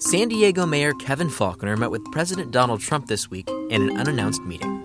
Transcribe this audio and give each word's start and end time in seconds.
San 0.00 0.28
Diego 0.28 0.64
Mayor 0.64 0.92
Kevin 0.94 1.26
Faulconer 1.26 1.76
met 1.76 1.90
with 1.90 2.04
President 2.12 2.52
Donald 2.52 2.80
Trump 2.80 3.08
this 3.08 3.32
week 3.32 3.48
in 3.68 3.82
an 3.82 3.98
unannounced 3.98 4.40
meeting. 4.42 4.84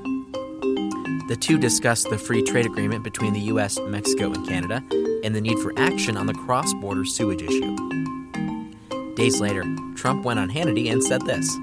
The 1.27 1.37
two 1.39 1.59
discussed 1.59 2.09
the 2.09 2.17
free 2.17 2.41
trade 2.41 2.65
agreement 2.65 3.03
between 3.03 3.33
the 3.33 3.39
U.S., 3.41 3.77
Mexico, 3.77 4.33
and 4.33 4.47
Canada 4.47 4.83
and 5.23 5.35
the 5.35 5.39
need 5.39 5.59
for 5.59 5.71
action 5.77 6.17
on 6.17 6.25
the 6.25 6.33
cross 6.33 6.73
border 6.73 7.05
sewage 7.05 7.43
issue. 7.43 7.75
Days 9.13 9.39
later, 9.39 9.63
Trump 9.95 10.25
went 10.25 10.39
on 10.39 10.49
Hannity 10.49 10.91
and 10.91 11.03
said 11.03 11.21
this 11.27 11.59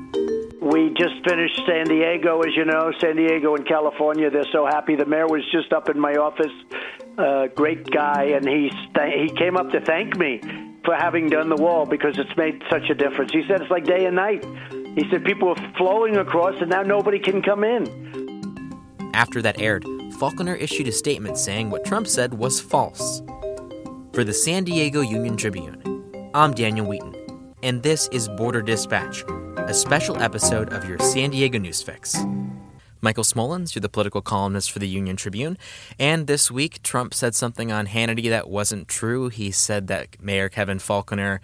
We 0.60 0.94
just 0.96 1.16
finished 1.28 1.60
San 1.66 1.86
Diego, 1.86 2.42
as 2.42 2.54
you 2.54 2.64
know, 2.64 2.92
San 3.00 3.16
Diego 3.16 3.56
and 3.56 3.66
California. 3.66 4.30
They're 4.30 4.44
so 4.52 4.64
happy. 4.64 4.94
The 4.94 5.06
mayor 5.06 5.26
was 5.26 5.42
just 5.50 5.72
up 5.72 5.88
in 5.88 5.98
my 5.98 6.14
office. 6.14 6.52
Uh, 7.18 7.48
great 7.48 7.90
guy, 7.90 8.26
and 8.26 8.48
he 8.48 8.70
st- 8.70 9.28
he 9.28 9.36
came 9.36 9.56
up 9.56 9.70
to 9.72 9.80
thank 9.80 10.16
me 10.16 10.40
for 10.90 10.96
having 10.96 11.28
done 11.28 11.48
the 11.48 11.54
wall 11.54 11.86
because 11.86 12.18
it's 12.18 12.36
made 12.36 12.60
such 12.68 12.90
a 12.90 12.94
difference. 12.96 13.30
He 13.32 13.44
said 13.46 13.62
it's 13.62 13.70
like 13.70 13.84
day 13.84 14.06
and 14.06 14.16
night. 14.16 14.44
He 14.72 15.08
said 15.08 15.24
people 15.24 15.50
are 15.50 15.72
flowing 15.76 16.16
across, 16.16 16.60
and 16.60 16.68
now 16.68 16.82
nobody 16.82 17.20
can 17.20 17.42
come 17.42 17.62
in. 17.62 19.12
After 19.14 19.40
that 19.40 19.60
aired, 19.60 19.84
Faulconer 20.18 20.60
issued 20.60 20.88
a 20.88 20.92
statement 20.92 21.38
saying 21.38 21.70
what 21.70 21.84
Trump 21.84 22.08
said 22.08 22.34
was 22.34 22.60
false. 22.60 23.22
For 24.12 24.24
the 24.24 24.34
San 24.34 24.64
Diego 24.64 25.00
Union 25.00 25.36
Tribune, 25.36 26.30
I'm 26.34 26.52
Daniel 26.52 26.86
Wheaton, 26.86 27.54
and 27.62 27.80
this 27.84 28.08
is 28.10 28.28
Border 28.28 28.60
Dispatch, 28.60 29.22
a 29.58 29.72
special 29.72 30.20
episode 30.20 30.72
of 30.72 30.88
your 30.88 30.98
San 30.98 31.30
Diego 31.30 31.60
News 31.60 31.80
Fix. 31.80 32.16
Michael 33.00 33.24
Smolens, 33.24 33.74
you're 33.74 33.80
the 33.80 33.88
political 33.88 34.20
columnist 34.20 34.70
for 34.70 34.78
the 34.78 34.88
Union 34.88 35.16
Tribune. 35.16 35.56
And 35.98 36.26
this 36.26 36.50
week, 36.50 36.82
Trump 36.82 37.14
said 37.14 37.34
something 37.34 37.72
on 37.72 37.86
Hannity 37.86 38.28
that 38.28 38.48
wasn't 38.48 38.88
true. 38.88 39.28
He 39.28 39.50
said 39.50 39.86
that 39.86 40.22
Mayor 40.22 40.48
Kevin 40.48 40.78
Faulconer 40.78 41.40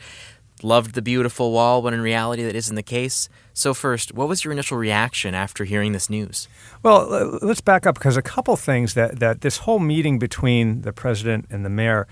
loved 0.62 0.94
the 0.94 1.02
beautiful 1.02 1.52
wall 1.52 1.82
when 1.82 1.94
in 1.94 2.00
reality 2.00 2.42
that 2.42 2.54
isn't 2.54 2.76
the 2.76 2.82
case. 2.82 3.28
So, 3.54 3.72
first, 3.72 4.12
what 4.12 4.28
was 4.28 4.44
your 4.44 4.52
initial 4.52 4.76
reaction 4.76 5.34
after 5.34 5.64
hearing 5.64 5.92
this 5.92 6.10
news? 6.10 6.48
Well, 6.82 7.38
let's 7.40 7.60
back 7.60 7.86
up 7.86 7.94
because 7.94 8.16
a 8.16 8.22
couple 8.22 8.56
things 8.56 8.94
that, 8.94 9.18
that 9.20 9.40
this 9.40 9.58
whole 9.58 9.78
meeting 9.78 10.18
between 10.18 10.82
the 10.82 10.92
president 10.92 11.46
and 11.50 11.64
the 11.64 11.70
mayor 11.70 12.06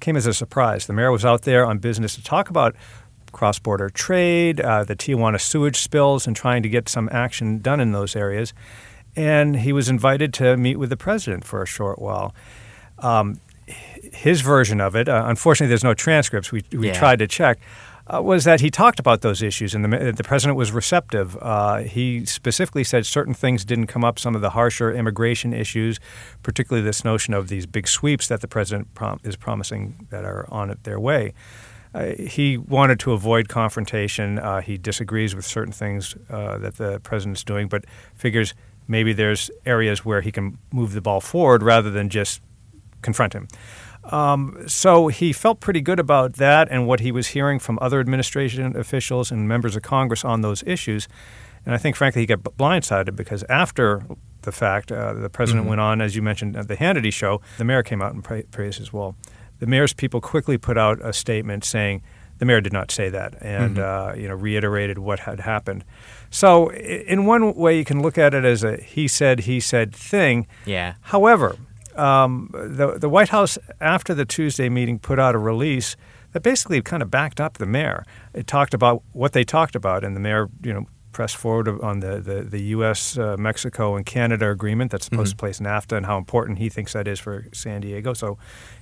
came 0.00 0.16
as 0.16 0.26
a 0.26 0.34
surprise. 0.34 0.86
The 0.86 0.92
mayor 0.92 1.10
was 1.10 1.24
out 1.24 1.42
there 1.42 1.64
on 1.64 1.78
business 1.78 2.14
to 2.16 2.22
talk 2.22 2.50
about 2.50 2.74
cross 3.32 3.58
border 3.58 3.88
trade, 3.88 4.60
uh, 4.60 4.84
the 4.84 4.96
Tijuana 4.96 5.40
sewage 5.40 5.76
spills, 5.76 6.26
and 6.26 6.34
trying 6.34 6.62
to 6.62 6.68
get 6.68 6.88
some 6.88 7.08
action 7.12 7.60
done 7.60 7.80
in 7.80 7.92
those 7.92 8.16
areas 8.16 8.52
and 9.16 9.56
he 9.56 9.72
was 9.72 9.88
invited 9.88 10.32
to 10.34 10.56
meet 10.56 10.76
with 10.76 10.90
the 10.90 10.96
president 10.96 11.44
for 11.44 11.62
a 11.62 11.66
short 11.66 11.98
while. 11.98 12.34
Um, 12.98 13.40
his 13.66 14.40
version 14.40 14.80
of 14.80 14.96
it, 14.96 15.08
uh, 15.08 15.24
unfortunately, 15.26 15.68
there's 15.68 15.84
no 15.84 15.94
transcripts. 15.94 16.52
We, 16.52 16.64
we 16.72 16.88
yeah. 16.88 16.94
tried 16.94 17.18
to 17.20 17.26
check. 17.26 17.58
Uh, 18.12 18.20
was 18.20 18.42
that 18.42 18.60
he 18.60 18.70
talked 18.70 18.98
about 18.98 19.20
those 19.20 19.40
issues 19.40 19.72
and 19.72 19.84
the, 19.84 20.12
the 20.12 20.24
president 20.24 20.56
was 20.56 20.72
receptive. 20.72 21.36
Uh, 21.40 21.78
he 21.78 22.24
specifically 22.24 22.82
said 22.82 23.06
certain 23.06 23.34
things 23.34 23.64
didn't 23.64 23.86
come 23.86 24.04
up, 24.04 24.18
some 24.18 24.34
of 24.34 24.40
the 24.40 24.50
harsher 24.50 24.92
immigration 24.92 25.52
issues, 25.52 26.00
particularly 26.42 26.84
this 26.84 27.04
notion 27.04 27.34
of 27.34 27.46
these 27.46 27.66
big 27.66 27.86
sweeps 27.86 28.26
that 28.26 28.40
the 28.40 28.48
president 28.48 28.92
prom- 28.94 29.20
is 29.22 29.36
promising 29.36 30.08
that 30.10 30.24
are 30.24 30.44
on 30.50 30.76
their 30.82 30.98
way. 30.98 31.32
Uh, 31.94 32.12
he 32.14 32.56
wanted 32.56 32.98
to 33.00 33.12
avoid 33.12 33.48
confrontation. 33.48 34.38
Uh, 34.38 34.60
he 34.60 34.76
disagrees 34.76 35.34
with 35.36 35.44
certain 35.44 35.72
things 35.72 36.16
uh, 36.30 36.58
that 36.58 36.76
the 36.76 37.00
president's 37.00 37.44
doing, 37.44 37.68
but 37.68 37.84
figures 38.14 38.54
maybe 38.90 39.12
there's 39.12 39.50
areas 39.64 40.04
where 40.04 40.20
he 40.20 40.32
can 40.32 40.58
move 40.72 40.92
the 40.92 41.00
ball 41.00 41.20
forward 41.20 41.62
rather 41.62 41.90
than 41.90 42.08
just 42.08 42.42
confront 43.02 43.32
him. 43.32 43.46
Um, 44.04 44.64
so 44.66 45.06
he 45.08 45.32
felt 45.32 45.60
pretty 45.60 45.80
good 45.80 46.00
about 46.00 46.34
that 46.34 46.68
and 46.70 46.86
what 46.86 47.00
he 47.00 47.12
was 47.12 47.28
hearing 47.28 47.60
from 47.60 47.78
other 47.80 48.00
administration 48.00 48.76
officials 48.76 49.30
and 49.30 49.46
members 49.46 49.76
of 49.76 49.82
Congress 49.82 50.24
on 50.24 50.40
those 50.40 50.64
issues. 50.64 51.06
And 51.64 51.74
I 51.74 51.78
think, 51.78 51.94
frankly, 51.94 52.22
he 52.22 52.26
got 52.26 52.40
blindsided 52.40 53.14
because 53.14 53.44
after 53.44 54.02
the 54.42 54.52
fact, 54.52 54.90
uh, 54.90 55.12
the 55.12 55.30
president 55.30 55.64
mm-hmm. 55.64 55.70
went 55.70 55.80
on, 55.80 56.00
as 56.00 56.16
you 56.16 56.22
mentioned 56.22 56.56
at 56.56 56.66
the 56.66 56.76
Hannity 56.76 57.12
show, 57.12 57.40
the 57.58 57.64
mayor 57.64 57.82
came 57.82 58.02
out 58.02 58.12
and 58.12 58.24
pra- 58.24 58.42
praised 58.44 58.80
as 58.80 58.92
well. 58.92 59.14
The 59.60 59.66
mayor's 59.66 59.92
people 59.92 60.20
quickly 60.20 60.58
put 60.58 60.78
out 60.78 60.98
a 61.04 61.12
statement 61.12 61.64
saying 61.64 62.02
the 62.40 62.46
mayor 62.46 62.60
did 62.60 62.72
not 62.72 62.90
say 62.90 63.08
that 63.10 63.36
and 63.40 63.76
mm-hmm. 63.76 64.10
uh, 64.10 64.14
you 64.14 64.26
know 64.26 64.34
reiterated 64.34 64.98
what 64.98 65.20
had 65.20 65.40
happened. 65.40 65.84
So, 66.30 66.70
in 66.72 67.26
one 67.26 67.54
way, 67.54 67.76
you 67.76 67.84
can 67.84 68.02
look 68.02 68.16
at 68.16 68.34
it 68.34 68.44
as 68.44 68.64
a 68.64 68.76
he 68.76 69.06
said, 69.06 69.40
he 69.40 69.60
said 69.60 69.94
thing. 69.94 70.46
Yeah. 70.64 70.94
However, 71.02 71.56
um, 71.96 72.50
the, 72.52 72.98
the 72.98 73.08
White 73.08 73.28
House, 73.28 73.58
after 73.80 74.14
the 74.14 74.24
Tuesday 74.24 74.68
meeting, 74.68 74.98
put 74.98 75.18
out 75.18 75.34
a 75.34 75.38
release 75.38 75.96
that 76.32 76.42
basically 76.42 76.80
kind 76.82 77.02
of 77.02 77.10
backed 77.10 77.40
up 77.40 77.58
the 77.58 77.66
mayor. 77.66 78.04
It 78.32 78.46
talked 78.46 78.74
about 78.74 79.02
what 79.12 79.32
they 79.32 79.44
talked 79.44 79.74
about, 79.74 80.04
and 80.04 80.14
the 80.14 80.20
mayor, 80.20 80.48
you 80.62 80.72
know, 80.72 80.86
pressed 81.12 81.36
forward 81.36 81.68
on 81.82 81.98
the, 82.00 82.20
the, 82.20 82.42
the 82.42 82.62
U.S., 82.76 83.18
uh, 83.18 83.36
Mexico, 83.36 83.96
and 83.96 84.06
Canada 84.06 84.48
agreement 84.50 84.92
that's 84.92 85.06
supposed 85.06 85.32
mm-hmm. 85.32 85.38
to 85.38 85.40
place 85.40 85.58
NAFTA 85.58 85.96
and 85.96 86.06
how 86.06 86.16
important 86.16 86.58
he 86.58 86.68
thinks 86.68 86.92
that 86.92 87.08
is 87.08 87.18
for 87.18 87.46
San 87.52 87.80
Diego. 87.80 88.14
So 88.14 88.38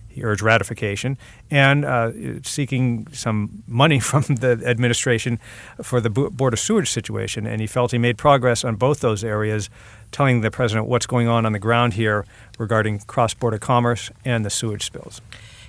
he 0.09 0.25
urged 0.25 0.43
ratification 0.43 1.17
and 1.51 1.85
uh, 1.85 2.11
seeking 2.43 3.07
some 3.13 3.63
money 3.67 4.01
from 4.11 4.23
the 4.23 4.63
administration 4.67 5.39
for 5.83 6.01
the 6.01 6.11
border 6.11 6.57
sewage 6.57 6.91
situation. 6.91 7.47
And 7.47 7.61
he 7.61 7.67
felt 7.67 7.93
he 7.93 7.99
made 7.99 8.19
progress 8.19 8.65
on 8.65 8.77
both 8.77 9.01
those 9.01 9.23
areas, 9.23 9.71
telling 10.11 10.41
the 10.41 10.51
president 10.51 10.87
what's 10.87 11.07
going 11.07 11.29
on 11.29 11.47
on 11.47 11.53
the 11.53 11.59
ground 11.59 11.95
here 11.95 12.25
regarding 12.59 13.01
cross 13.01 13.35
border 13.35 13.59
commerce 13.59 14.11
and 14.25 14.45
the 14.45 14.51
sewage 14.51 14.85
spills. 14.85 15.21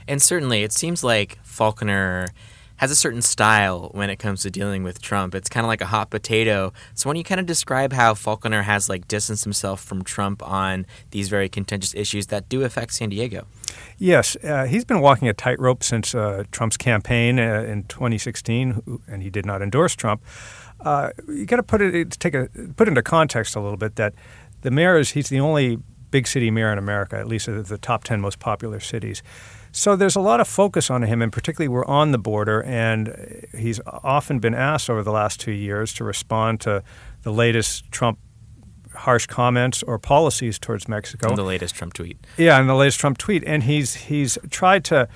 And 0.07 0.21
certainly, 0.21 0.63
it 0.63 0.71
seems 0.71 1.03
like 1.03 1.37
Faulconer 1.43 2.29
has 2.79 2.91
a 2.91 2.95
certain 2.95 3.21
style 3.21 3.89
when 3.93 4.09
it 4.09 4.17
comes 4.17 4.41
to 4.41 4.49
dealing 4.49 4.83
with 4.83 5.01
Trump. 5.01 5.35
It's 5.35 5.49
kind 5.49 5.65
of 5.65 5.67
like 5.67 5.81
a 5.81 5.85
hot 5.85 6.09
potato. 6.09 6.73
So, 6.95 7.09
when 7.09 7.17
you 7.17 7.23
kind 7.25 7.39
of 7.39 7.45
describe 7.45 7.93
how 7.93 8.13
Faulconer 8.13 8.63
has 8.63 8.89
like 8.89 9.07
distanced 9.07 9.43
himself 9.43 9.83
from 9.83 10.03
Trump 10.03 10.41
on 10.41 10.85
these 11.11 11.27
very 11.27 11.49
contentious 11.49 11.93
issues 11.93 12.27
that 12.27 12.47
do 12.47 12.63
affect 12.63 12.93
San 12.93 13.09
Diego. 13.09 13.45
Yes, 13.97 14.37
uh, 14.43 14.65
he's 14.65 14.85
been 14.85 15.01
walking 15.01 15.27
a 15.27 15.33
tightrope 15.33 15.83
since 15.83 16.15
uh, 16.15 16.45
Trump's 16.51 16.77
campaign 16.77 17.37
uh, 17.37 17.65
in 17.67 17.83
2016, 17.83 19.01
and 19.07 19.21
he 19.21 19.29
did 19.29 19.45
not 19.45 19.61
endorse 19.61 19.95
Trump. 19.95 20.23
Uh, 20.79 21.09
you 21.27 21.45
got 21.45 21.57
to 21.57 21.63
put 21.63 21.81
it 21.81 22.11
take 22.11 22.33
a 22.33 22.47
put 22.77 22.87
into 22.87 23.01
context 23.01 23.57
a 23.57 23.59
little 23.59 23.77
bit 23.77 23.97
that 23.97 24.13
the 24.61 24.71
mayor 24.71 24.97
is 24.97 25.11
he's 25.11 25.27
the 25.27 25.39
only 25.39 25.79
big 26.11 26.27
city 26.27 26.51
mayor 26.51 26.71
in 26.71 26.77
America, 26.77 27.17
at 27.17 27.27
least 27.27 27.45
the 27.47 27.77
top 27.77 28.03
10 28.03 28.21
most 28.21 28.39
popular 28.39 28.79
cities. 28.79 29.21
So 29.71 29.95
there's 29.95 30.15
a 30.15 30.19
lot 30.21 30.39
of 30.39 30.47
focus 30.47 30.89
on 30.89 31.03
him, 31.03 31.21
and 31.21 31.31
particularly 31.31 31.67
we're 31.67 31.85
on 31.85 32.11
the 32.11 32.17
border, 32.17 32.63
and 32.63 33.45
he's 33.55 33.79
often 33.85 34.39
been 34.39 34.55
asked 34.55 34.89
over 34.89 35.03
the 35.03 35.11
last 35.11 35.39
two 35.39 35.51
years 35.51 35.93
to 35.95 36.03
respond 36.03 36.61
to 36.61 36.83
the 37.21 37.31
latest 37.31 37.91
Trump 37.91 38.17
harsh 38.95 39.27
comments 39.27 39.83
or 39.83 39.99
policies 39.99 40.57
towards 40.57 40.87
Mexico. 40.87 41.29
In 41.29 41.35
the 41.35 41.43
latest 41.43 41.75
Trump 41.75 41.93
tweet. 41.93 42.17
Yeah, 42.37 42.59
in 42.59 42.67
the 42.67 42.75
latest 42.75 42.99
Trump 42.99 43.17
tweet, 43.17 43.43
and 43.45 43.63
he's 43.63 43.93
he's 43.95 44.37
tried 44.49 44.83
to 44.85 45.07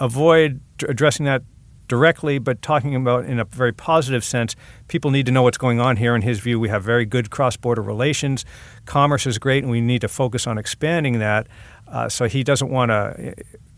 avoid 0.00 0.60
addressing 0.88 1.26
that 1.26 1.42
directly, 1.88 2.38
but 2.38 2.62
talking 2.62 2.94
about 2.94 3.24
in 3.24 3.40
a 3.40 3.44
very 3.44 3.72
positive 3.72 4.24
sense. 4.24 4.54
People 4.86 5.10
need 5.10 5.26
to 5.26 5.32
know 5.32 5.42
what's 5.42 5.58
going 5.58 5.80
on 5.80 5.96
here. 5.96 6.14
In 6.14 6.22
his 6.22 6.40
view, 6.40 6.60
we 6.60 6.68
have 6.68 6.82
very 6.82 7.04
good 7.04 7.30
cross-border 7.30 7.82
relations. 7.82 8.44
Commerce 8.84 9.26
is 9.26 9.38
great, 9.38 9.64
and 9.64 9.70
we 9.70 9.80
need 9.80 10.00
to 10.02 10.08
focus 10.08 10.46
on 10.46 10.58
expanding 10.58 11.18
that. 11.18 11.46
Uh, 11.86 12.08
so 12.08 12.28
he 12.28 12.44
doesn't 12.44 12.70
want 12.70 12.90
to 12.90 13.34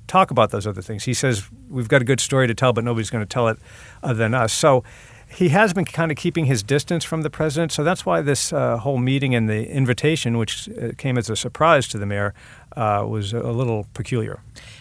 talk 0.07 0.31
about 0.31 0.51
those 0.51 0.67
other 0.67 0.83
things. 0.83 1.05
He 1.05 1.15
says 1.15 1.49
we've 1.69 1.89
got 1.89 2.03
a 2.03 2.05
good 2.05 2.21
story 2.21 2.49
to 2.49 2.55
tell, 2.55 2.73
but 2.73 2.85
nobody's 2.85 3.11
going 3.11 3.25
to 3.25 3.33
tell 3.33 3.49
it 3.49 3.59
other 4.03 4.15
than 4.15 4.35
us. 4.35 4.53
So 4.53 4.83
he 5.33 5.51
has 5.51 5.73
been 5.73 5.85
kind 5.85 6.11
of 6.11 6.17
keeping 6.17 6.47
his 6.47 6.63
distance 6.63 7.05
from 7.05 7.23
the 7.23 7.31
president. 7.31 7.73
So 7.73 7.85
that's 7.85 8.05
why 8.05 8.21
this 8.21 8.53
uh, 8.53 8.79
whole 8.79 8.99
meeting 8.99 9.35
and 9.35 9.49
the 9.49 9.71
invitation, 9.71 10.39
which 10.39 10.69
uh, 10.69 10.93
came 10.99 11.17
as 11.17 11.31
a 11.31 11.37
surprise 11.37 11.87
to 11.89 11.99
the 11.99 12.07
mayor, 12.07 12.35
uh, 12.77 13.05
was 13.09 13.33
a 13.33 13.53
little 13.53 13.87
peculiar. 13.95 14.41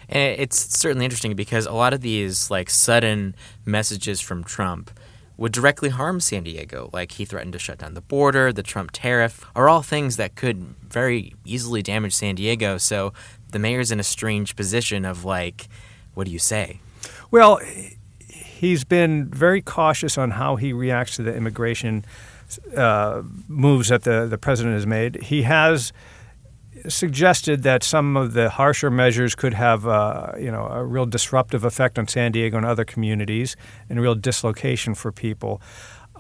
And 0.09 0.39
it's 0.39 0.57
certainly 0.77 1.05
interesting 1.05 1.35
because 1.35 1.65
a 1.65 1.73
lot 1.73 1.93
of 1.93 2.01
these 2.01 2.49
like 2.49 2.69
sudden 2.69 3.35
messages 3.65 4.21
from 4.21 4.44
Trump 4.44 4.91
would 5.38 5.51
directly 5.51 5.89
harm 5.89 6.19
San 6.19 6.44
Diego. 6.44 6.89
Like 6.91 7.13
he 7.13 7.25
threatened 7.25 7.53
to 7.53 7.59
shut 7.59 7.77
down 7.77 7.94
the 7.94 8.01
border, 8.01 8.51
the 8.51 8.63
Trump 8.63 8.89
tariff, 8.91 9.45
are 9.56 9.69
all 9.69 9.81
things 9.81 10.18
that 10.18 10.35
could 10.35 10.75
very 10.81 11.33
easily 11.45 11.81
damage 11.81 12.13
San 12.13 12.35
Diego. 12.35 12.77
So 12.77 13.13
the 13.51 13.59
mayor's 13.59 13.91
in 13.91 14.00
a 14.00 14.03
strange 14.03 14.56
position 14.56 15.06
of 15.06 15.24
like, 15.24 15.69
what 16.15 16.25
do 16.25 16.31
you 16.31 16.39
say? 16.39 16.79
Well, 17.31 17.62
he's 18.59 18.83
been 18.83 19.29
very 19.29 19.61
cautious 19.61 20.17
on 20.17 20.31
how 20.31 20.57
he 20.57 20.73
reacts 20.73 21.15
to 21.15 21.23
the 21.23 21.33
immigration 21.33 22.03
uh, 22.75 23.21
moves 23.47 23.88
that 23.88 24.03
the, 24.03 24.27
the 24.27 24.38
president 24.38 24.75
has 24.75 24.85
made. 24.85 25.15
He 25.23 25.44
has 25.44 25.94
suggested 26.88 27.63
that 27.63 27.83
some 27.83 28.17
of 28.17 28.33
the 28.33 28.50
harsher 28.50 28.89
measures 28.89 29.33
could 29.35 29.53
have 29.53 29.88
uh, 29.88 30.33
you 30.38 30.51
know 30.51 30.65
a 30.67 30.83
real 30.83 31.06
disruptive 31.06 31.63
effect 31.63 31.97
on 31.97 32.07
San 32.07 32.31
Diego 32.31 32.57
and 32.57 32.65
other 32.65 32.85
communities 32.85 33.56
and 33.89 34.01
real 34.01 34.15
dislocation 34.15 34.94
for 34.94 35.12
people. 35.12 35.62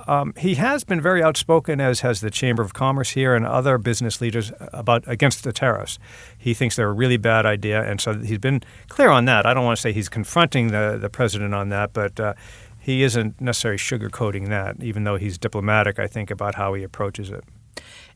Um, 0.07 0.33
he 0.37 0.55
has 0.55 0.83
been 0.83 1.01
very 1.01 1.21
outspoken, 1.21 1.81
as 1.81 2.01
has 2.01 2.21
the 2.21 2.31
Chamber 2.31 2.61
of 2.61 2.73
Commerce 2.73 3.11
here 3.11 3.35
and 3.35 3.45
other 3.45 3.77
business 3.77 4.21
leaders, 4.21 4.51
about 4.59 5.03
against 5.07 5.43
the 5.43 5.51
tariffs. 5.51 5.99
He 6.37 6.53
thinks 6.53 6.75
they're 6.75 6.89
a 6.89 6.93
really 6.93 7.17
bad 7.17 7.45
idea, 7.45 7.83
and 7.83 7.99
so 7.99 8.13
he's 8.13 8.37
been 8.39 8.63
clear 8.87 9.09
on 9.09 9.25
that. 9.25 9.45
I 9.45 9.53
don't 9.53 9.65
want 9.65 9.77
to 9.77 9.81
say 9.81 9.91
he's 9.91 10.09
confronting 10.09 10.67
the 10.67 10.97
the 10.99 11.09
president 11.09 11.53
on 11.53 11.69
that, 11.69 11.93
but 11.93 12.19
uh, 12.19 12.33
he 12.79 13.03
isn't 13.03 13.39
necessarily 13.41 13.77
sugarcoating 13.77 14.49
that, 14.49 14.81
even 14.81 15.03
though 15.03 15.17
he's 15.17 15.37
diplomatic, 15.37 15.99
I 15.99 16.07
think, 16.07 16.31
about 16.31 16.55
how 16.55 16.73
he 16.73 16.83
approaches 16.83 17.29
it. 17.29 17.43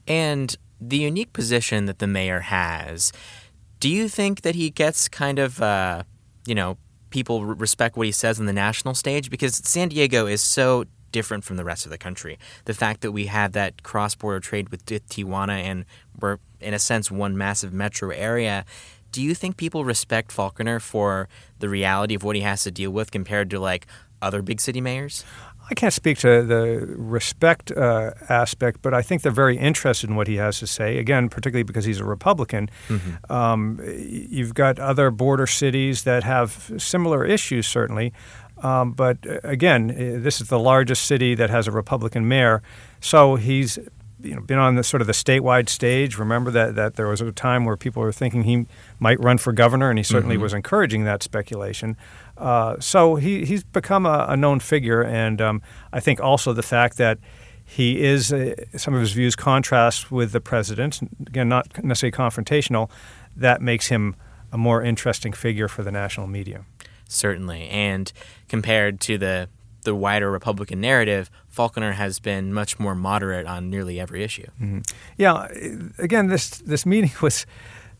And 0.07 0.55
the 0.79 0.97
unique 0.97 1.33
position 1.33 1.85
that 1.85 1.99
the 1.99 2.07
mayor 2.07 2.41
has, 2.41 3.11
do 3.79 3.89
you 3.89 4.07
think 4.07 4.41
that 4.41 4.55
he 4.55 4.69
gets 4.69 5.07
kind 5.07 5.39
of, 5.39 5.61
uh, 5.61 6.03
you 6.45 6.55
know, 6.55 6.77
people 7.09 7.45
respect 7.45 7.95
what 7.95 8.05
he 8.05 8.11
says 8.11 8.39
on 8.39 8.45
the 8.45 8.53
national 8.53 8.93
stage? 8.93 9.29
Because 9.29 9.55
San 9.57 9.89
Diego 9.89 10.25
is 10.25 10.41
so 10.41 10.85
different 11.13 11.45
from 11.45 11.55
the 11.55 11.63
rest 11.63 11.85
of 11.85 11.91
the 11.91 11.97
country. 11.97 12.37
The 12.65 12.73
fact 12.73 12.99
that 13.01 13.13
we 13.13 13.27
have 13.27 13.53
that 13.53 13.83
cross 13.83 14.15
border 14.15 14.41
trade 14.41 14.67
with 14.69 14.85
Tijuana 14.85 15.61
and 15.63 15.85
we're, 16.19 16.39
in 16.59 16.73
a 16.73 16.79
sense, 16.79 17.09
one 17.09 17.37
massive 17.37 17.71
metro 17.71 18.09
area. 18.09 18.65
Do 19.13 19.21
you 19.21 19.33
think 19.33 19.55
people 19.55 19.85
respect 19.85 20.31
Faulconer 20.31 20.81
for 20.81 21.29
the 21.59 21.69
reality 21.69 22.15
of 22.15 22.23
what 22.23 22.35
he 22.35 22.41
has 22.41 22.63
to 22.63 22.71
deal 22.71 22.91
with 22.91 23.11
compared 23.11 23.49
to 23.51 23.59
like 23.59 23.87
other 24.21 24.41
big 24.41 24.59
city 24.59 24.81
mayors? 24.81 25.23
I 25.69 25.75
can't 25.75 25.93
speak 25.93 26.17
to 26.19 26.43
the 26.43 26.85
respect 26.97 27.71
uh, 27.71 28.11
aspect, 28.27 28.81
but 28.81 28.93
I 28.93 29.01
think 29.01 29.21
they're 29.21 29.31
very 29.31 29.57
interested 29.57 30.09
in 30.09 30.17
what 30.17 30.27
he 30.27 30.35
has 30.35 30.59
to 30.59 30.67
say. 30.67 30.97
Again, 30.97 31.29
particularly 31.29 31.63
because 31.63 31.85
he's 31.85 32.01
a 32.01 32.05
Republican. 32.05 32.69
Mm-hmm. 32.89 33.31
Um, 33.31 33.79
you've 33.97 34.53
got 34.53 34.77
other 34.77 35.09
border 35.09 35.47
cities 35.47 36.03
that 36.03 36.23
have 36.23 36.73
similar 36.77 37.25
issues, 37.25 37.65
certainly. 37.65 38.11
Um, 38.63 38.93
but 38.93 39.17
uh, 39.27 39.39
again, 39.43 39.87
this 40.23 40.41
is 40.41 40.47
the 40.47 40.59
largest 40.59 41.05
city 41.05 41.35
that 41.35 41.49
has 41.49 41.67
a 41.67 41.71
Republican 41.71 42.27
mayor, 42.27 42.63
so 43.01 43.35
he's 43.35 43.77
you 44.23 44.35
know, 44.35 44.41
been 44.41 44.57
on 44.57 44.75
the 44.75 44.83
sort 44.83 45.01
of 45.01 45.07
the 45.07 45.13
statewide 45.13 45.67
stage. 45.67 46.17
Remember 46.17 46.49
that, 46.51 46.75
that 46.75 46.95
there 46.95 47.07
was 47.07 47.21
a 47.21 47.31
time 47.31 47.65
where 47.65 47.75
people 47.75 48.01
were 48.01 48.13
thinking 48.13 48.43
he 48.43 48.65
might 48.99 49.19
run 49.19 49.37
for 49.37 49.51
governor, 49.51 49.89
and 49.89 49.99
he 49.99 50.03
certainly 50.03 50.35
mm-hmm. 50.35 50.43
was 50.43 50.53
encouraging 50.53 51.03
that 51.03 51.21
speculation. 51.21 51.97
Uh, 52.37 52.79
so 52.79 53.15
he, 53.15 53.45
he's 53.45 53.63
become 53.63 54.05
a, 54.05 54.25
a 54.29 54.37
known 54.37 54.59
figure, 54.59 55.03
and 55.03 55.41
um, 55.41 55.61
I 55.91 55.99
think 55.99 56.21
also 56.21 56.53
the 56.53 56.63
fact 56.63 56.97
that 56.97 57.19
he 57.65 58.01
is 58.01 58.31
uh, 58.31 58.55
some 58.77 58.93
of 58.93 59.01
his 59.01 59.11
views 59.11 59.35
contrast 59.35 60.11
with 60.11 60.31
the 60.31 60.41
president. 60.41 60.99
Again, 61.27 61.49
not 61.49 61.83
necessarily 61.83 62.15
confrontational. 62.15 62.89
That 63.35 63.61
makes 63.61 63.87
him 63.87 64.15
a 64.51 64.57
more 64.57 64.83
interesting 64.83 65.33
figure 65.33 65.67
for 65.67 65.83
the 65.83 65.91
national 65.91 66.27
media 66.27 66.65
certainly. 67.13 67.69
And 67.69 68.11
compared 68.47 68.99
to 69.01 69.17
the 69.17 69.49
the 69.83 69.93
wider 69.93 70.31
Republican 70.31 70.79
narrative, 70.79 71.29
Faulconer 71.53 71.93
has 71.93 72.19
been 72.19 72.53
much 72.53 72.79
more 72.79 72.95
moderate 72.95 73.45
on 73.45 73.69
nearly 73.69 73.99
every 73.99 74.23
issue. 74.23 74.47
Mm-hmm. 74.61 74.79
Yeah, 75.17 75.47
again, 75.97 76.27
this 76.27 76.49
this 76.49 76.85
meeting 76.85 77.11
was 77.21 77.45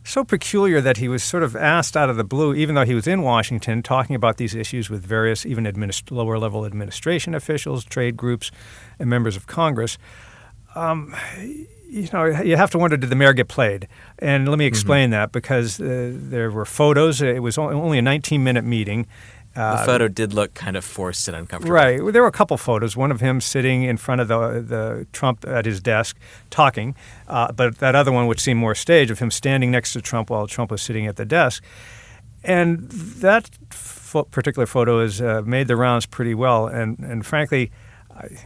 so 0.04 0.24
peculiar 0.24 0.82
that 0.82 0.98
he 0.98 1.08
was 1.08 1.24
sort 1.24 1.44
of 1.44 1.56
asked 1.56 1.96
out 1.96 2.10
of 2.10 2.18
the 2.18 2.24
blue, 2.24 2.54
even 2.54 2.76
though 2.76 2.86
he 2.86 2.94
was 2.94 3.08
in 3.08 3.22
Washington 3.22 3.82
talking 3.82 4.16
about 4.16 4.38
these 4.38 4.54
issues 4.54 4.90
with 4.90 5.06
various, 5.06 5.46
even 5.46 5.64
administ- 5.66 6.12
lower 6.12 6.38
level 6.38 6.66
administration 6.66 7.34
officials, 7.34 7.86
trade 7.86 8.18
groups, 8.18 8.52
and 9.00 9.10
members 9.10 9.38
of 9.38 9.48
Congress. 9.48 9.98
Um, 10.76 11.16
you 11.94 12.10
know, 12.12 12.26
you 12.26 12.58
have 12.58 12.72
to 12.72 12.80
wonder 12.80 12.98
did 12.98 13.10
the 13.10 13.16
mayor 13.16 13.34
get 13.34 13.48
played? 13.48 13.88
And 14.20 14.50
let 14.50 14.58
me 14.58 14.66
mm-hmm. 14.66 14.70
explain 14.70 15.06
mm-hmm. 15.06 15.12
that 15.12 15.32
because 15.32 15.80
uh, 15.80 16.12
there 16.14 16.50
were 16.50 16.66
photos. 16.66 17.22
It 17.22 17.44
was 17.44 17.58
only 17.58 18.00
a 18.00 18.02
19 18.02 18.44
minute 18.44 18.64
meeting. 18.64 19.06
Uh, 19.56 19.78
the 19.78 19.86
photo 19.86 20.08
did 20.08 20.34
look 20.34 20.56
kind 20.56 20.76
of 20.76 20.84
forced 20.84 21.28
and 21.28 21.38
uncomfortable. 21.38 21.76
Right. 21.76 22.00
There 22.12 22.24
were 22.24 22.28
a 22.28 22.32
couple 22.32 22.58
photos. 22.58 22.98
One 22.98 23.12
of 23.12 23.22
him 23.22 23.40
sitting 23.40 23.84
in 23.84 23.98
front 23.98 24.20
of 24.20 24.28
the 24.28 24.66
the 24.68 25.08
Trump 25.14 25.46
at 25.48 25.66
his 25.66 25.80
desk 25.80 26.18
talking, 26.50 26.96
uh, 27.28 27.52
but 27.52 27.78
that 27.78 27.94
other 27.94 28.12
one, 28.12 28.26
which 28.26 28.42
seemed 28.42 28.60
more 28.60 28.74
staged, 28.74 29.12
of 29.12 29.20
him 29.20 29.30
standing 29.30 29.70
next 29.70 29.94
to 29.94 30.02
Trump 30.02 30.32
while 30.32 30.48
Trump 30.48 30.72
was 30.72 30.82
sitting 30.82 31.06
at 31.06 31.18
the 31.18 31.26
desk. 31.26 31.64
And 32.44 32.90
that 32.90 33.52
fo- 33.70 34.24
particular 34.24 34.66
photo 34.66 35.02
has 35.02 35.22
uh, 35.22 35.44
made 35.46 35.68
the 35.68 35.76
rounds 35.76 36.08
pretty 36.08 36.34
well. 36.34 36.66
And 36.66 36.98
and 36.98 37.24
frankly, 37.24 37.72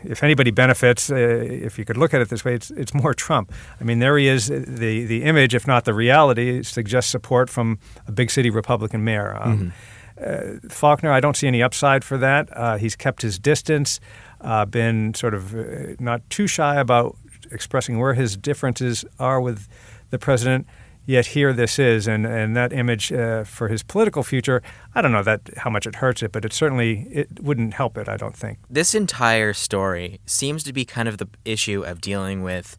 if 0.04 0.24
anybody 0.24 0.52
benefits, 0.52 1.12
uh, 1.12 1.16
if 1.16 1.78
you 1.78 1.86
could 1.86 1.98
look 1.98 2.14
at 2.14 2.22
it 2.22 2.30
this 2.30 2.46
way, 2.46 2.54
it's, 2.54 2.72
it's 2.72 2.94
more 2.94 3.14
Trump. 3.14 3.52
I 3.80 3.84
mean, 3.84 4.00
there 4.00 4.18
he 4.18 4.28
is. 4.28 4.48
The 4.48 5.06
the 5.06 5.24
image, 5.24 5.54
if 5.56 5.68
not 5.68 5.86
the 5.86 5.94
reality, 5.94 6.64
suggests 6.64 7.12
support 7.12 7.50
from 7.50 7.80
a 8.08 8.12
big 8.12 8.32
city 8.32 8.50
Republican 8.50 9.04
mayor. 9.04 9.38
Um, 9.40 9.74
mm-hmm. 10.18 10.68
uh, 10.68 10.70
Faulconer, 10.70 11.12
I 11.12 11.20
don't 11.20 11.36
see 11.36 11.48
any 11.48 11.62
upside 11.62 12.04
for 12.04 12.18
that. 12.18 12.50
Uh, 12.56 12.78
he's 12.78 12.96
kept 12.96 13.22
his 13.22 13.40
distance, 13.40 14.00
uh, 14.42 14.66
been 14.66 15.14
sort 15.14 15.34
of 15.34 15.54
uh, 15.56 15.96
not 16.00 16.28
too 16.30 16.48
shy 16.48 16.80
about 16.80 17.16
expressing 17.52 18.00
where 18.00 18.14
his 18.14 18.38
differences 18.38 19.06
are 19.20 19.42
with 19.42 19.68
the 20.10 20.18
president. 20.18 20.68
Yet 21.08 21.28
here 21.28 21.54
this 21.54 21.80
is, 21.80 22.06
and, 22.06 22.28
and 22.28 22.54
that 22.58 22.74
image 22.74 23.14
uh, 23.14 23.46
for 23.46 23.70
his 23.70 23.82
political 23.82 24.24
future, 24.24 24.62
I 24.94 25.02
don't 25.02 25.14
know 25.14 25.24
that 25.24 25.40
how 25.56 25.70
much 25.70 25.88
it 25.88 25.96
hurts 25.96 26.22
it, 26.22 26.34
but 26.34 26.44
it 26.44 26.52
certainly 26.52 27.08
it 27.10 27.40
wouldn't 27.42 27.74
help 27.76 27.98
it. 27.98 28.10
I 28.10 28.18
don't 28.18 28.36
think 28.36 28.60
this 28.70 28.94
entire 28.94 29.54
story 29.54 30.20
seems 30.26 30.64
to 30.64 30.74
be 30.74 30.84
kind 30.84 31.08
of 31.08 31.18
the 31.18 31.30
issue 31.46 31.82
of 31.82 32.02
dealing 32.02 32.44
with 32.44 32.78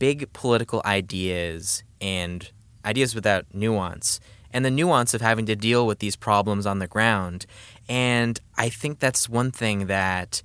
big 0.00 0.32
political 0.32 0.82
ideas 0.84 1.84
and 2.00 2.50
ideas 2.84 3.14
without 3.14 3.46
nuance, 3.54 4.18
and 4.52 4.64
the 4.64 4.70
nuance 4.70 5.14
of 5.14 5.20
having 5.20 5.46
to 5.46 5.54
deal 5.54 5.86
with 5.86 6.00
these 6.00 6.16
problems 6.16 6.66
on 6.66 6.80
the 6.80 6.88
ground. 6.88 7.46
And 7.88 8.40
I 8.58 8.68
think 8.68 8.98
that's 8.98 9.28
one 9.28 9.52
thing 9.52 9.86
that 9.86 10.42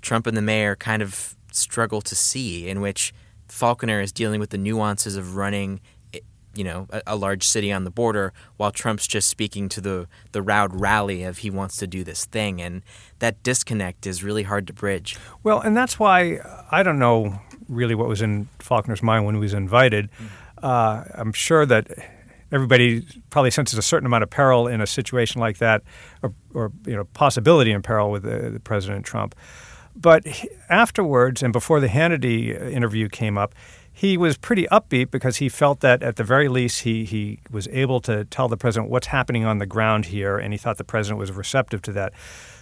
Trump 0.00 0.28
and 0.28 0.36
the 0.36 0.42
mayor 0.42 0.76
kind 0.76 1.02
of 1.02 1.34
struggle 1.50 2.00
to 2.02 2.14
see, 2.14 2.68
in 2.68 2.80
which 2.80 3.12
Faulconer 3.48 4.00
is 4.00 4.12
dealing 4.12 4.38
with 4.38 4.50
the 4.50 4.58
nuances 4.58 5.16
of 5.16 5.34
running 5.34 5.80
you 6.56 6.64
know 6.64 6.86
a, 6.90 7.02
a, 7.08 7.16
large 7.16 7.46
city 7.46 7.72
on 7.72 7.84
the 7.84 7.90
border, 7.90 8.32
while 8.56 8.70
Trump's 8.70 9.06
just 9.06 9.28
speaking 9.28 9.68
to 9.70 9.80
the 9.80 10.08
the 10.32 10.42
loud 10.42 10.78
rally 10.80 11.22
of 11.22 11.38
he 11.38 11.50
wants 11.50 11.76
to 11.78 11.86
do 11.86 12.04
this 12.04 12.24
thing, 12.24 12.60
and 12.60 12.82
that 13.18 13.42
disconnect 13.42 14.06
is 14.06 14.22
really 14.22 14.44
hard 14.44 14.66
to 14.66 14.72
bridge. 14.72 15.16
Well, 15.42 15.60
and 15.60 15.76
that's 15.76 15.98
why 15.98 16.38
I 16.70 16.82
don't 16.82 16.98
know 16.98 17.40
really 17.68 17.94
what 17.94 18.08
was 18.08 18.22
in 18.22 18.48
Faulconer's 18.58 19.02
mind 19.02 19.26
when 19.26 19.34
he 19.34 19.40
was 19.40 19.54
invited. 19.54 20.10
Mm-hmm. 20.12 20.64
Uh, 20.64 21.04
I'm 21.14 21.32
sure 21.32 21.66
that 21.66 21.88
everybody 22.52 23.06
probably 23.30 23.50
senses 23.50 23.78
a 23.78 23.82
certain 23.82 24.06
amount 24.06 24.22
of 24.22 24.30
peril 24.30 24.68
in 24.68 24.80
a 24.80 24.86
situation 24.86 25.40
like 25.40 25.58
that, 25.58 25.82
or, 26.22 26.32
or 26.54 26.72
you 26.86 26.96
know 26.96 27.04
possibility 27.04 27.72
in 27.72 27.82
peril 27.82 28.10
with 28.10 28.26
uh, 28.26 28.58
President 28.60 29.04
Trump. 29.04 29.34
But 29.94 30.26
afterwards, 30.68 31.42
and 31.42 31.52
before 31.52 31.80
the 31.80 31.88
Hannity 31.88 32.54
interview 32.70 33.08
came 33.08 33.38
up, 33.38 33.54
he 33.96 34.18
was 34.18 34.36
pretty 34.36 34.66
upbeat 34.70 35.10
because 35.10 35.38
he 35.38 35.48
felt 35.48 35.80
that 35.80 36.02
at 36.02 36.16
the 36.16 36.22
very 36.22 36.48
least 36.48 36.82
he, 36.82 37.06
he 37.06 37.38
was 37.50 37.66
able 37.68 37.98
to 38.00 38.26
tell 38.26 38.46
the 38.46 38.56
president 38.58 38.90
what's 38.90 39.06
happening 39.06 39.46
on 39.46 39.56
the 39.56 39.64
ground 39.64 40.04
here, 40.04 40.36
and 40.36 40.52
he 40.52 40.58
thought 40.58 40.76
the 40.76 40.84
president 40.84 41.18
was 41.18 41.32
receptive 41.32 41.80
to 41.80 41.92
that. 41.92 42.12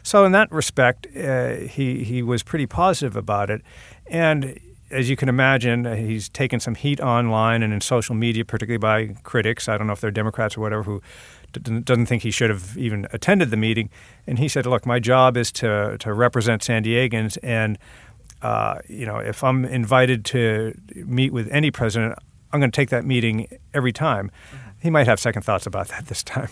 So 0.04 0.25
in 0.25 0.31
that 0.31 0.52
respect, 0.52 1.08
uh, 1.16 1.56
he 1.56 2.05
he 2.05 2.22
was 2.22 2.44
pretty 2.44 2.67
positive 2.67 3.17
about 3.17 3.50
it, 3.50 3.62
and 4.06 4.60
as 4.93 5.10
you 5.10 5.17
can 5.17 5.29
imagine, 5.29 5.86
uh, 5.88 5.96
he's 5.96 6.29
taken 6.29 6.60
some 6.60 6.76
heat 6.76 7.00
online 7.00 7.64
and 7.64 7.72
in 7.72 7.81
social 7.81 8.14
media, 8.14 8.44
particularly 8.44 8.79
by 8.79 9.20
critics. 9.24 9.69
I 9.69 9.76
don't 9.76 9.88
know 9.88 9.93
if 9.93 10.00
they're 10.00 10.12
Democrats 10.12 10.56
or 10.56 10.60
whatever 10.60 10.84
who 10.84 11.03
doesn't 11.50 12.06
think 12.06 12.22
he 12.22 12.31
should 12.31 12.50
have 12.50 12.79
even 12.79 13.08
attended 13.12 13.50
the 13.50 13.56
meeting. 13.56 13.91
And 14.24 14.38
he 14.38 14.46
said, 14.46 14.67
"Look, 14.67 14.86
my 14.86 15.00
job 15.00 15.36
is 15.36 15.50
to 15.53 15.96
to 15.98 16.12
represent 16.12 16.62
San 16.62 16.84
Diegans, 16.84 17.38
and 17.43 17.76
uh, 18.44 18.79
you 18.86 19.06
know, 19.06 19.17
if 19.17 19.43
I'm 19.43 19.65
invited 19.65 20.24
to 20.27 20.79
meet 20.94 21.32
with 21.32 21.48
any 21.51 21.70
president, 21.70 22.15
I'm 22.53 22.60
going 22.60 22.70
to 22.70 22.77
take 22.77 22.91
that 22.91 23.06
meeting 23.06 23.48
every 23.72 23.93
time. 23.93 24.31
Mm-hmm. 24.31 24.70
He 24.82 24.91
might 24.91 25.06
have 25.06 25.19
second 25.19 25.43
thoughts 25.43 25.67
about 25.67 25.89
that 25.89 26.06
this 26.06 26.22
time. 26.22 26.51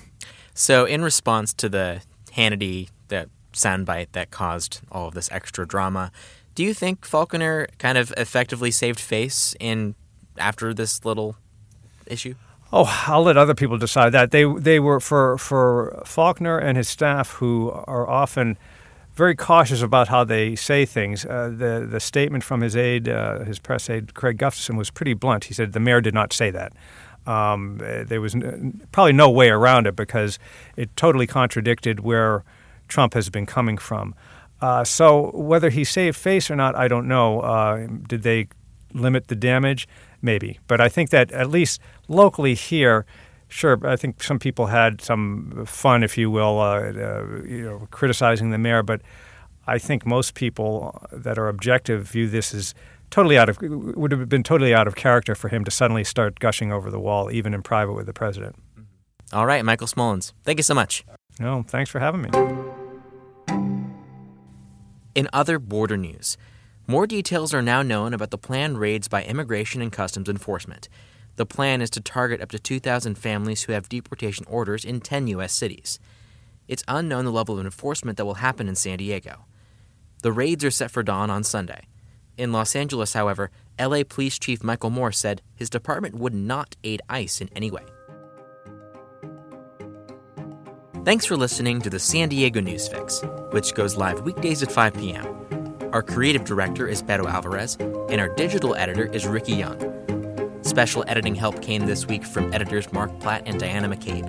So, 0.55 0.87
in 0.87 1.03
response 1.03 1.53
to 1.55 1.69
the 1.69 2.03
Hannity 2.33 2.89
that 3.09 3.29
soundbite 3.53 4.09
that 4.13 4.31
caused 4.31 4.81
all 4.91 5.09
of 5.09 5.15
this 5.15 5.31
extra 5.31 5.67
drama, 5.67 6.11
do 6.55 6.63
you 6.63 6.73
think 6.73 7.07
Faulconer 7.07 7.69
kind 7.79 7.99
of 7.99 8.13
effectively 8.17 8.71
saved 8.71 8.99
face 8.99 9.55
in 9.61 9.95
after 10.39 10.73
this 10.73 11.05
little 11.05 11.37
issue? 12.07 12.35
Oh, 12.73 13.05
I'll 13.07 13.23
let 13.23 13.37
other 13.37 13.55
people 13.55 13.77
decide 13.77 14.11
that. 14.13 14.31
They 14.31 14.45
they 14.45 14.81
were 14.81 14.99
for 14.99 15.37
for 15.37 16.03
Faulconer 16.07 16.63
and 16.63 16.79
his 16.79 16.89
staff 16.89 17.33
who 17.33 17.71
are 17.71 18.09
often 18.09 18.57
very 19.14 19.35
cautious 19.35 19.83
about 19.83 20.09
how 20.09 20.25
they 20.25 20.57
say 20.57 20.85
things. 20.85 21.25
Uh, 21.25 21.52
the 21.54 21.87
the 21.88 22.00
statement 22.00 22.45
from 22.45 22.61
his 22.61 22.76
aide, 22.76 23.09
uh, 23.09 23.45
his 23.45 23.59
press 23.59 23.90
aide 23.90 24.14
Craig 24.14 24.38
Gustafson, 24.38 24.76
was 24.76 24.90
pretty 24.90 25.14
blunt. 25.14 25.45
He 25.45 25.54
said 25.54 25.73
the 25.73 25.81
mayor 25.81 26.00
did 26.00 26.14
not 26.14 26.33
say 26.33 26.50
that. 26.50 26.73
Um, 27.26 27.81
uh, 27.85 28.04
there 28.04 28.21
was 28.21 28.35
n- 28.35 28.81
probably 28.90 29.12
no 29.12 29.31
way 29.31 29.49
around 29.49 29.87
it 29.87 29.95
because 29.95 30.38
it 30.76 30.95
totally 30.97 31.26
contradicted 31.26 32.00
where 32.00 32.42
Trump 32.88 33.14
has 33.14 33.31
been 33.31 33.47
coming 33.47 33.78
from. 33.78 34.14
Uh, 34.61 34.85
so 34.85 35.31
whether 35.35 35.71
he 35.71 35.85
saved 35.85 36.16
face 36.16 36.50
or 36.50 36.57
not, 36.57 36.75
I 36.75 36.88
don't 36.88 37.07
know. 37.07 37.40
Uh, 37.40 37.87
did 38.09 38.23
they 38.23 38.49
limit 38.92 39.28
the 39.28 39.37
damage? 39.37 39.87
Maybe, 40.21 40.61
but 40.69 40.81
I 40.81 40.88
think 40.88 41.11
that 41.11 41.33
at 41.33 41.50
least 41.50 41.81
locally 42.09 42.54
here 42.54 43.04
Sure, 43.53 43.79
I 43.87 43.97
think 43.97 44.23
some 44.23 44.39
people 44.39 44.67
had 44.69 45.03
some 45.03 45.67
fun, 45.67 46.03
if 46.03 46.17
you 46.17 46.31
will, 46.31 46.59
uh, 46.59 46.81
uh, 46.81 47.43
you 47.47 47.63
know, 47.63 47.87
criticizing 47.91 48.49
the 48.49 48.57
mayor. 48.57 48.83
But 48.83 49.03
I 49.67 49.77
think 49.77 50.07
most 50.07 50.33
people 50.33 51.07
that 51.13 51.39
are 51.39 51.49
objective 51.49 52.09
view 52.09 52.29
this 52.29 52.55
as 52.55 52.75
totally 53.11 53.37
out 53.37 53.51
of 53.51 53.59
would 53.61 54.11
have 54.11 54.27
been 54.31 54.43
totally 54.43 54.73
out 54.73 54.89
of 54.89 54.95
character 54.95 55.35
for 55.35 55.49
him 55.49 55.65
to 55.67 55.71
suddenly 55.71 56.03
start 56.03 56.41
gushing 56.41 56.73
over 56.73 56.91
the 56.91 56.99
wall, 56.99 57.31
even 57.31 57.53
in 57.53 57.63
private 57.63 57.93
with 57.93 58.07
the 58.07 58.15
president. 58.15 58.57
All 59.35 59.45
right, 59.45 59.63
Michael 59.63 59.87
Smolens, 59.87 60.33
thank 60.45 60.59
you 60.59 60.63
so 60.63 60.73
much. 60.73 61.05
No, 61.39 61.63
thanks 61.63 61.91
for 61.91 61.99
having 61.99 62.23
me. 62.23 62.31
In 65.15 65.29
other 65.31 65.59
border 65.59 65.99
news, 65.99 66.39
more 66.87 67.07
details 67.07 67.53
are 67.53 67.61
now 67.61 67.83
known 67.83 68.15
about 68.15 68.31
the 68.31 68.39
planned 68.39 68.79
raids 68.79 69.09
by 69.09 69.23
Immigration 69.25 69.83
and 69.83 69.93
Customs 69.93 70.31
Enforcement. 70.31 70.89
The 71.37 71.47
plan 71.47 71.81
is 71.81 71.91
to 71.91 72.01
target 72.01 72.41
up 72.41 72.51
to 72.51 72.59
2,000 72.59 73.17
families 73.17 73.62
who 73.62 73.73
have 73.73 73.89
deportation 73.89 74.45
orders 74.49 74.85
in 74.85 75.01
10 75.01 75.29
U.S. 75.29 75.53
cities. 75.53 75.99
It's 76.69 76.85
unknown 76.87 77.25
the 77.25 77.33
level 77.33 77.59
of 77.59 77.65
enforcement 77.65 78.19
that 78.19 78.25
will 78.25 78.35
happen 78.35 78.69
in 78.69 78.75
San 78.75 78.99
Diego. 78.99 79.47
The 80.23 80.33
raids 80.33 80.65
are 80.65 80.71
set 80.71 80.91
for 80.91 81.03
dawn 81.03 81.31
on 81.31 81.43
Sunday. 81.43 81.89
In 82.37 82.53
Los 82.53 82.77
Angeles, 82.77 83.12
however, 83.12 83.51
LA 83.81 84.03
Police 84.09 84.39
Chief 84.39 84.62
Michael 84.62 84.91
Moore 84.91 85.12
said 85.12 85.43
his 85.55 85.69
department 85.69 86.15
would 86.15 86.35
not 86.35 86.77
aid 86.85 87.03
ICE 87.09 87.41
in 87.41 87.49
any 87.57 87.71
way. 87.71 87.85
Thanks 91.05 91.27
for 91.27 91.37
listening 91.37 91.81
to 91.81 91.91
the 91.91 91.99
San 91.99 92.29
Diego 92.29 92.61
News 92.61 92.87
Fix, 92.87 93.23
which 93.51 93.75
goes 93.75 93.97
live 93.97 94.21
weekdays 94.21 94.62
at 94.62 94.71
5 94.71 94.95
p.m. 94.95 95.27
Our 95.93 96.03
creative 96.03 96.45
director 96.45 96.87
is 96.87 97.03
Beto 97.03 97.29
Alvarez, 97.29 97.77
and 98.09 98.21
our 98.21 98.29
digital 98.29 98.77
editor 98.77 99.07
is 99.07 99.27
Ricky 99.27 99.55
Young. 99.55 99.92
Special 100.73 101.05
editing 101.07 101.35
help 101.35 101.61
came 101.61 101.85
this 101.85 102.07
week 102.07 102.25
from 102.25 102.50
editors 102.55 102.91
Mark 102.95 103.21
Platt 103.21 103.43
and 103.45 103.61
Diana 103.61 103.95
McCabe. 103.95 104.25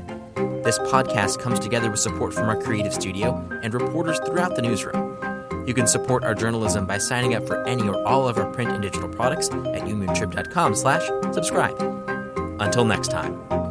This 0.61 0.77
podcast 0.77 1.39
comes 1.39 1.57
together 1.57 1.89
with 1.89 2.01
support 2.01 2.33
from 2.33 2.49
our 2.49 2.61
creative 2.61 2.93
studio 2.93 3.47
and 3.63 3.73
reporters 3.73 4.19
throughout 4.25 4.57
the 4.57 4.61
newsroom. 4.61 5.17
You 5.65 5.73
can 5.73 5.87
support 5.87 6.25
our 6.25 6.35
journalism 6.35 6.85
by 6.85 6.97
signing 6.97 7.33
up 7.33 7.47
for 7.47 7.65
any 7.65 7.87
or 7.87 8.05
all 8.05 8.27
of 8.27 8.37
our 8.37 8.51
print 8.51 8.71
and 8.71 8.81
digital 8.81 9.07
products 9.07 9.47
at 9.47 9.83
uniontrib.com 9.83 10.75
slash 10.75 11.07
subscribe. 11.33 11.79
Until 12.59 12.83
next 12.83 13.07
time. 13.07 13.62